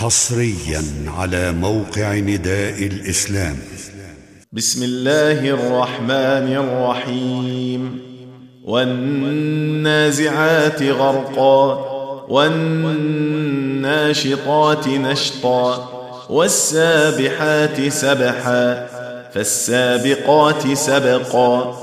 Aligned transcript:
حصريا 0.00 0.82
على 1.18 1.52
موقع 1.52 2.14
نداء 2.14 2.86
الإسلام. 2.86 3.56
بسم 4.52 4.82
الله 4.82 5.48
الرحمن 5.50 6.56
الرحيم. 6.56 8.00
والنازعات 8.64 10.12
غرقا 10.82 11.86
والناشطات 12.28 14.08
نشطا 14.88 15.88
والسابحات 16.30 17.88
سبحا 17.88 18.86
فالسابقات 19.34 20.72
سبقا 20.72 21.76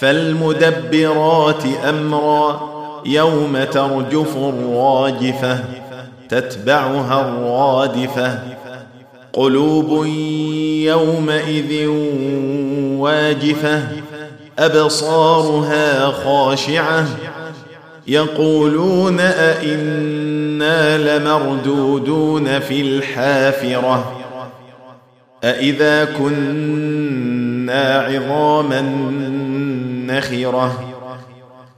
فالمدبرات 0.00 1.66
أمرا 1.88 2.60
يوم 3.06 3.64
ترجف 3.64 4.36
الراجفة. 4.36 5.64
تتبعها 6.32 7.20
الرادفة. 7.20 8.38
قلوب 9.32 10.06
يومئذ 10.86 11.86
واجفة. 12.98 13.82
أبصارها 14.58 16.10
خاشعة. 16.10 17.06
يقولون 18.06 19.20
أئنا 19.20 21.18
لمردودون 21.18 22.58
في 22.58 22.80
الحافرة. 22.80 24.20
أإذا 25.44 26.04
كنا 26.04 28.00
عظاما 28.00 28.80
نخرة. 30.06 30.91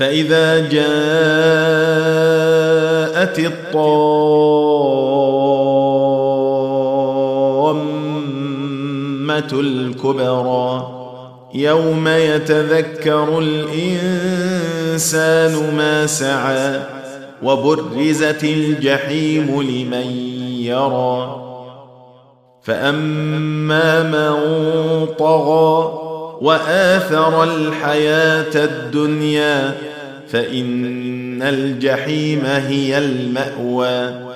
فإذا 0.00 0.58
جاءت 0.58 0.80
الطامة 3.38 4.60
الكبرى 9.52 10.96
يوم 11.54 12.08
يتذكر 12.08 13.38
الإنسان 13.38 14.96
ما 15.76 16.06
سعى 16.06 16.80
وبرزت 17.42 18.44
الجحيم 18.44 19.62
لمن 19.62 20.10
يرى 20.60 21.36
فأما 22.62 24.02
من 24.02 24.36
طغى 25.18 25.99
وآثر 26.40 27.44
الحياة 27.44 28.64
الدنيا 28.64 29.74
فإن 30.32 31.42
الجحيم 31.42 32.44
هي 32.44 32.98
المأوى. 32.98 34.30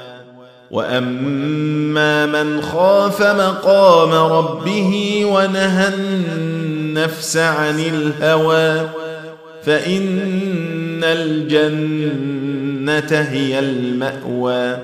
وأما 0.71 2.27
من 2.27 2.63
خاف 2.63 3.23
مقام 3.23 4.33
ربه 4.33 5.23
ونهى 5.25 5.89
النفس 5.89 7.37
عن 7.37 7.81
الهوى 7.81 8.89
فإن 9.67 11.01
الجنة 11.05 12.41
هي 13.31 13.59
المأوى. 13.59 14.77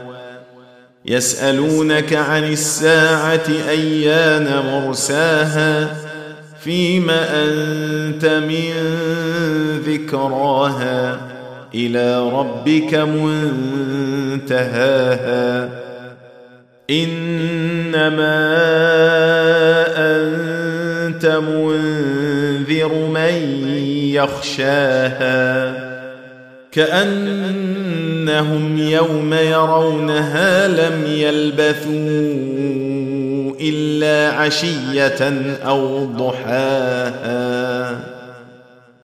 يسألونك 1.05 2.13
عن 2.13 2.45
الساعة 2.53 3.49
أيان 3.69 4.63
مرساها؟ 4.73 6.10
فيم 6.65 7.11
أنت 7.11 8.25
من 8.25 8.73
ذكراها 9.87 11.21
إلى 11.75 12.31
ربك 12.31 12.95
منتهاها 14.45 15.69
إنما 16.91 18.57
أنت 19.97 21.27
منذر 21.27 22.95
من 23.15 23.69
يخشاها 24.15 25.91
كأنهم 26.73 28.79
يوم 28.79 29.35
يرونها 29.35 30.69
لم 30.69 31.07
يلبثوا 31.07 32.90
إلا 33.61 34.37
عشية 34.37 35.23
أو 35.57 36.05
ضحاها. 36.05 38.01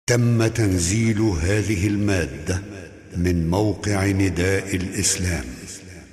تم 0.06 0.46
تنزيل 0.46 1.20
هذه 1.20 1.86
المادة 1.86 2.62
من 3.16 3.50
موقع 3.50 4.06
نداء 4.06 4.76
الإسلام 4.76 5.44